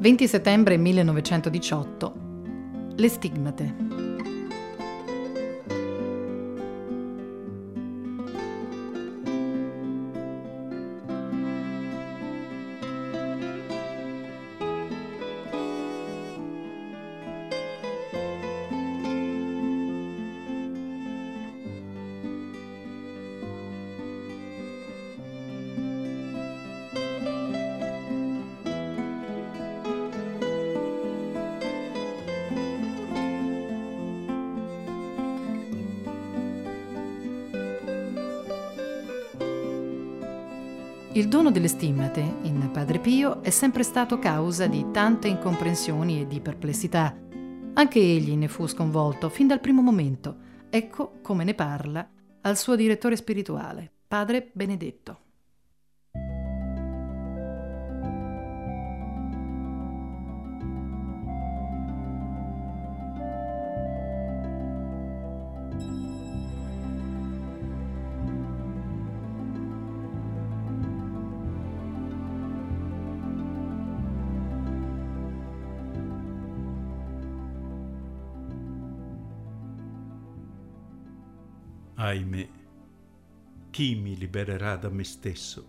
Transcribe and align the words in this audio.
20 0.00 0.28
settembre 0.28 0.76
1918. 0.76 2.12
Le 2.98 3.08
stigmate. 3.08 4.07
Il 41.12 41.28
dono 41.28 41.50
delle 41.50 41.68
stimmate 41.68 42.20
in 42.42 42.70
Padre 42.70 42.98
Pio 42.98 43.42
è 43.42 43.48
sempre 43.48 43.82
stato 43.82 44.18
causa 44.18 44.66
di 44.66 44.90
tante 44.92 45.26
incomprensioni 45.26 46.20
e 46.20 46.26
di 46.26 46.40
perplessità. 46.40 47.16
Anche 47.74 47.98
egli 47.98 48.36
ne 48.36 48.48
fu 48.48 48.66
sconvolto 48.66 49.30
fin 49.30 49.46
dal 49.46 49.60
primo 49.60 49.80
momento. 49.80 50.36
Ecco 50.68 51.20
come 51.22 51.44
ne 51.44 51.54
parla 51.54 52.06
al 52.42 52.58
suo 52.58 52.76
direttore 52.76 53.16
spirituale, 53.16 53.90
Padre 54.06 54.50
Benedetto. 54.52 55.27
Ahimè, 82.00 82.48
chi 83.70 83.96
mi 83.96 84.16
libererà 84.16 84.76
da 84.76 84.88
me 84.88 85.02
stesso? 85.02 85.68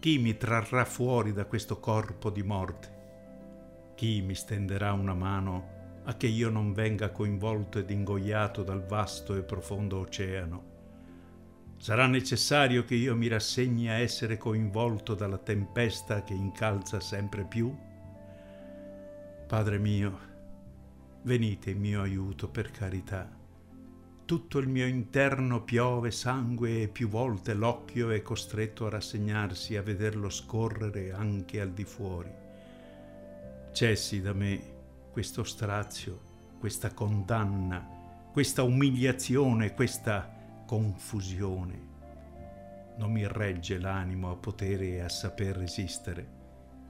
Chi 0.00 0.18
mi 0.18 0.36
trarrà 0.36 0.84
fuori 0.84 1.32
da 1.32 1.44
questo 1.44 1.78
corpo 1.78 2.28
di 2.28 2.42
morte? 2.42 3.92
Chi 3.94 4.20
mi 4.20 4.34
stenderà 4.34 4.92
una 4.94 5.14
mano 5.14 6.00
a 6.06 6.16
che 6.16 6.26
io 6.26 6.50
non 6.50 6.72
venga 6.72 7.12
coinvolto 7.12 7.78
ed 7.78 7.88
ingoiato 7.90 8.64
dal 8.64 8.84
vasto 8.84 9.36
e 9.36 9.44
profondo 9.44 10.00
oceano? 10.00 10.64
Sarà 11.76 12.08
necessario 12.08 12.82
che 12.82 12.96
io 12.96 13.14
mi 13.14 13.28
rassegni 13.28 13.88
a 13.88 13.98
essere 13.98 14.38
coinvolto 14.38 15.14
dalla 15.14 15.38
tempesta 15.38 16.24
che 16.24 16.34
incalza 16.34 16.98
sempre 16.98 17.44
più? 17.44 17.72
Padre 19.46 19.78
mio, 19.78 20.18
venite 21.22 21.70
in 21.70 21.78
mio 21.78 22.02
aiuto 22.02 22.48
per 22.48 22.72
carità 22.72 23.37
tutto 24.28 24.58
il 24.58 24.68
mio 24.68 24.84
interno 24.86 25.62
piove 25.62 26.10
sangue 26.10 26.82
e 26.82 26.88
più 26.88 27.08
volte 27.08 27.54
l'occhio 27.54 28.10
è 28.10 28.20
costretto 28.20 28.84
a 28.84 28.90
rassegnarsi 28.90 29.74
a 29.74 29.80
vederlo 29.80 30.28
scorrere 30.28 31.12
anche 31.12 31.62
al 31.62 31.70
di 31.70 31.84
fuori. 31.84 32.30
Cessi 33.72 34.20
da 34.20 34.34
me 34.34 34.60
questo 35.10 35.44
strazio, 35.44 36.20
questa 36.58 36.92
condanna, 36.92 38.28
questa 38.30 38.62
umiliazione, 38.64 39.72
questa 39.72 40.30
confusione. 40.66 41.86
Non 42.98 43.10
mi 43.10 43.26
regge 43.26 43.78
l'animo 43.78 44.30
a 44.30 44.36
potere 44.36 44.88
e 44.88 45.00
a 45.00 45.08
saper 45.08 45.56
resistere. 45.56 46.28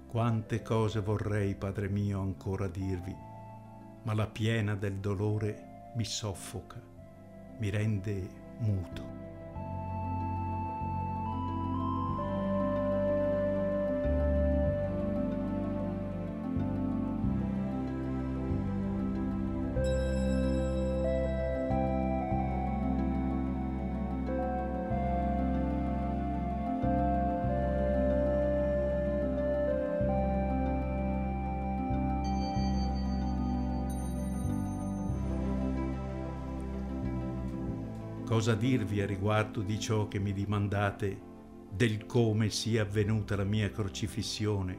Quante 0.09 0.61
cose 0.61 0.99
vorrei, 0.99 1.55
Padre 1.55 1.89
mio, 1.89 2.21
ancora 2.21 2.67
dirvi, 2.67 3.15
ma 4.03 4.13
la 4.13 4.27
piena 4.27 4.75
del 4.75 4.97
dolore 4.97 5.93
mi 5.95 6.05
soffoca 6.05 6.97
Mirainde 7.61 8.23
muto. 8.61 9.03
Cosa 38.29 38.55
dirvi 38.55 39.01
a 39.01 39.07
riguardo 39.07 39.63
di 39.63 39.81
ciò 39.81 40.07
che 40.07 40.19
mi 40.19 40.35
dimandate 40.35 41.19
del 41.71 42.05
come 42.05 42.51
sia 42.51 42.83
avvenuta 42.83 43.37
la 43.37 43.45
mia 43.45 43.71
crocifissione. 43.71 44.79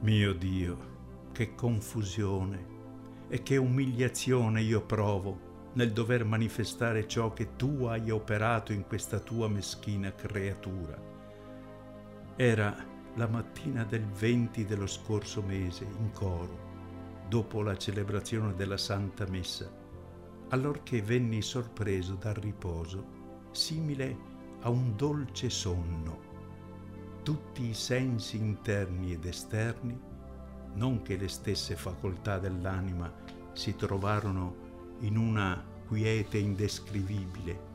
Mio 0.00 0.32
Dio, 0.32 1.28
che 1.32 1.54
confusione 1.54 2.66
e 3.28 3.42
che 3.42 3.58
umiliazione 3.58 4.62
io 4.62 4.80
provo 4.80 5.68
nel 5.74 5.92
dover 5.92 6.24
manifestare 6.24 7.06
ciò 7.06 7.34
che 7.34 7.56
tu 7.56 7.84
hai 7.84 8.08
operato 8.08 8.72
in 8.72 8.86
questa 8.86 9.18
tua 9.18 9.46
meschina 9.46 10.10
creatura. 10.14 10.98
Era 12.36 12.74
la 13.16 13.28
mattina 13.28 13.84
del 13.84 14.06
20 14.06 14.64
dello 14.64 14.86
scorso 14.86 15.42
mese 15.42 15.84
in 15.84 16.10
coro, 16.12 17.26
dopo 17.28 17.60
la 17.60 17.76
celebrazione 17.76 18.54
della 18.54 18.78
Santa 18.78 19.26
Messa 19.28 19.79
allorché 20.50 21.02
venni 21.02 21.42
sorpreso 21.42 22.14
dal 22.14 22.34
riposo, 22.34 23.18
simile 23.50 24.28
a 24.60 24.70
un 24.70 24.94
dolce 24.96 25.50
sonno. 25.50 26.28
Tutti 27.22 27.66
i 27.66 27.74
sensi 27.74 28.36
interni 28.36 29.12
ed 29.12 29.24
esterni, 29.24 29.98
non 30.74 31.02
che 31.02 31.16
le 31.16 31.28
stesse 31.28 31.76
facoltà 31.76 32.38
dell'anima, 32.38 33.12
si 33.52 33.74
trovarono 33.76 34.96
in 35.00 35.16
una 35.16 35.62
quiete 35.86 36.38
indescrivibile. 36.38 37.68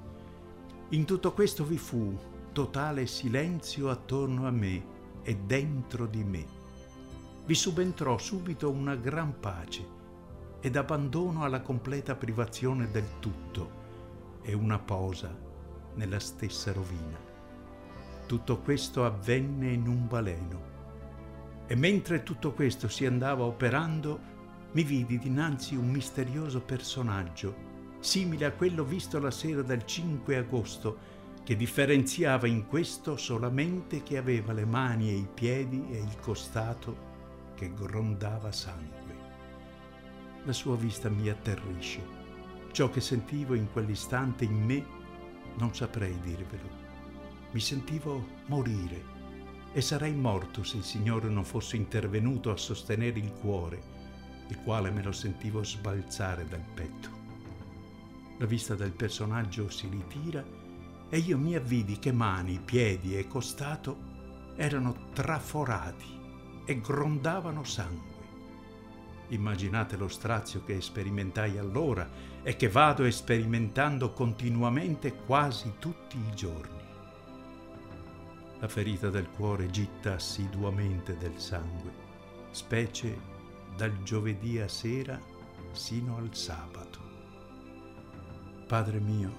In 0.89 1.05
tutto 1.05 1.33
questo 1.33 1.65
vi 1.65 1.77
fu 1.77 2.17
totale 2.51 3.05
silenzio 3.07 3.89
attorno 3.89 4.47
a 4.47 4.51
me 4.51 4.93
e 5.23 5.35
dentro 5.35 6.05
di 6.05 6.23
me. 6.23 6.45
Vi 7.45 7.53
subentrò 7.53 8.17
subito 8.17 8.69
una 8.69 8.95
gran 8.95 9.39
pace 9.39 10.03
ed 10.65 10.77
abbandono 10.77 11.43
alla 11.43 11.61
completa 11.61 12.15
privazione 12.15 12.89
del 12.89 13.19
tutto 13.19 14.39
e 14.41 14.55
una 14.55 14.79
posa 14.79 15.31
nella 15.93 16.17
stessa 16.17 16.73
rovina. 16.73 17.19
Tutto 18.25 18.57
questo 18.61 19.05
avvenne 19.05 19.71
in 19.71 19.87
un 19.87 20.07
baleno 20.07 20.73
e 21.67 21.75
mentre 21.75 22.23
tutto 22.23 22.53
questo 22.53 22.87
si 22.87 23.05
andava 23.05 23.43
operando 23.43 24.19
mi 24.71 24.81
vidi 24.81 25.19
dinanzi 25.19 25.75
un 25.75 25.87
misterioso 25.87 26.61
personaggio 26.61 27.55
simile 27.99 28.45
a 28.45 28.51
quello 28.51 28.83
visto 28.83 29.19
la 29.19 29.29
sera 29.29 29.61
del 29.61 29.85
5 29.85 30.35
agosto 30.35 30.97
che 31.43 31.55
differenziava 31.55 32.47
in 32.47 32.65
questo 32.65 33.17
solamente 33.17 34.01
che 34.01 34.17
aveva 34.17 34.51
le 34.51 34.65
mani 34.65 35.09
e 35.09 35.13
i 35.13 35.27
piedi 35.31 35.85
e 35.91 35.99
il 35.99 36.17
costato 36.19 37.53
che 37.53 37.71
grondava 37.71 38.51
sangue 38.51 39.04
la 40.45 40.53
sua 40.53 40.75
vista 40.75 41.09
mi 41.09 41.27
atterrisce. 41.29 42.23
Ciò 42.71 42.89
che 42.89 43.01
sentivo 43.01 43.53
in 43.55 43.71
quell'istante 43.71 44.45
in 44.45 44.63
me 44.63 44.85
non 45.57 45.73
saprei 45.73 46.17
dirvelo. 46.21 46.83
Mi 47.51 47.59
sentivo 47.59 48.25
morire 48.47 49.13
e 49.73 49.81
sarei 49.81 50.13
morto 50.13 50.63
se 50.63 50.77
il 50.77 50.83
Signore 50.83 51.29
non 51.29 51.43
fosse 51.43 51.75
intervenuto 51.75 52.51
a 52.51 52.57
sostenere 52.57 53.19
il 53.19 53.31
cuore, 53.33 53.81
il 54.47 54.61
quale 54.61 54.91
me 54.91 55.01
lo 55.03 55.11
sentivo 55.11 55.63
sbalzare 55.63 56.47
dal 56.47 56.63
petto. 56.73 57.09
La 58.37 58.45
vista 58.45 58.75
del 58.75 58.91
personaggio 58.91 59.69
si 59.69 59.87
ritira 59.87 60.43
e 61.09 61.17
io 61.17 61.37
mi 61.37 61.55
avvidi 61.55 61.97
che 61.97 62.11
mani, 62.11 62.59
piedi 62.59 63.17
e 63.17 63.27
costato 63.27 64.53
erano 64.55 65.09
traforati 65.13 66.19
e 66.65 66.79
grondavano 66.81 67.63
sangue. 67.63 68.14
Immaginate 69.29 69.97
lo 69.97 70.07
strazio 70.07 70.63
che 70.63 70.81
sperimentai 70.81 71.57
allora 71.57 72.07
e 72.43 72.55
che 72.55 72.69
vado 72.69 73.09
sperimentando 73.09 74.11
continuamente 74.11 75.15
quasi 75.15 75.73
tutti 75.79 76.17
i 76.17 76.35
giorni. 76.35 76.83
La 78.59 78.67
ferita 78.67 79.09
del 79.09 79.29
cuore 79.29 79.69
gitta 79.69 80.13
assiduamente 80.13 81.17
del 81.17 81.39
sangue. 81.39 82.03
specie 82.51 83.19
dal 83.75 84.01
giovedì 84.03 84.59
a 84.59 84.67
sera 84.67 85.19
sino 85.73 86.17
al 86.17 86.33
sabato. 86.33 86.99
Padre 88.65 88.99
mio, 88.99 89.35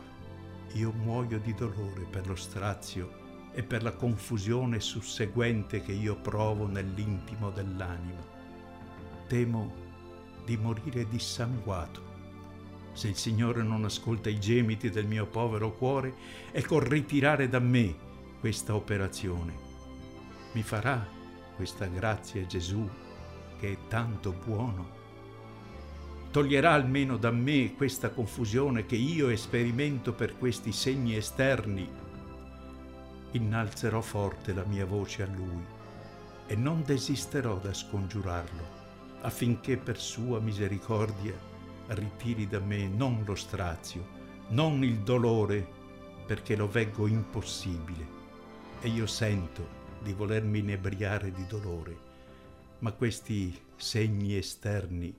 io 0.75 0.93
muoio 0.93 1.39
di 1.39 1.55
dolore 1.55 2.05
per 2.11 2.27
lo 2.27 2.35
strazio 2.37 3.25
e 3.53 3.63
per 3.63 3.83
la 3.83 3.93
confusione 3.93 4.81
susseguente 4.81 5.81
che 5.81 5.93
io 5.93 6.17
provo 6.17 6.67
nell'intimo 6.67 7.51
dell'anima. 7.51 8.36
Temo 9.27 9.73
di 10.45 10.57
morire 10.57 11.09
dissanguato 11.09 12.07
se 12.97 13.09
il 13.09 13.17
Signore 13.17 13.63
non 13.63 13.85
ascolta 13.85 14.31
i 14.31 14.41
gemiti 14.41 14.89
del 14.89 15.07
mio 15.07 15.27
povero 15.27 15.73
cuore 15.73 16.15
e 16.51 16.65
col 16.65 16.81
ritirare 16.81 17.47
da 17.47 17.59
me 17.59 17.95
questa 18.41 18.75
operazione. 18.75 19.53
Mi 20.53 20.63
farà 20.63 21.07
questa 21.57 21.85
grazia 21.87 22.47
Gesù 22.47 22.89
che 23.59 23.73
è 23.73 23.77
tanto 23.89 24.33
buono? 24.33 24.95
Toglierà 26.31 26.73
almeno 26.73 27.19
da 27.19 27.31
me 27.31 27.75
questa 27.75 28.09
confusione 28.09 28.87
che 28.87 28.97
io 28.97 29.29
esperimento 29.29 30.15
per 30.15 30.39
questi 30.39 30.73
segni 30.73 31.17
esterni? 31.17 31.87
Innalzerò 33.33 34.01
forte 34.01 34.55
la 34.55 34.65
mia 34.65 34.87
voce 34.87 35.23
a 35.23 35.27
Lui 35.27 35.65
e 36.47 36.57
non 36.57 36.83
desisterò 36.83 37.59
da 37.59 37.75
scongiurarlo 37.75 38.76
affinché 39.27 39.77
per 39.77 39.99
sua 39.99 40.39
misericordia 40.39 41.37
ritiri 41.89 42.47
da 42.47 42.61
me 42.61 42.87
non 42.87 43.25
lo 43.27 43.35
strazio, 43.35 44.07
non 44.51 44.85
il 44.85 45.01
dolore, 45.01 45.67
perché 46.25 46.55
lo 46.55 46.69
veggo 46.69 47.09
impossibile 47.09 48.15
e 48.81 48.89
io 48.89 49.07
sento 49.07 49.85
di 50.01 50.13
volermi 50.13 50.61
inebriare 50.61 51.33
di 51.33 51.45
dolore, 51.47 51.99
ma 52.79 52.93
questi 52.93 53.53
segni 53.75 54.37
esterni 54.37 55.13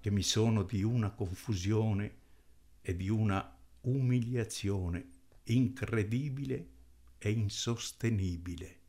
che 0.00 0.10
mi 0.10 0.22
sono 0.22 0.62
di 0.62 0.82
una 0.82 1.10
confusione 1.10 2.20
e 2.80 2.96
di 2.96 3.10
una 3.10 3.54
umiliazione 3.82 5.10
incredibile 5.44 6.68
e 7.18 7.30
insostenibile. 7.30 8.81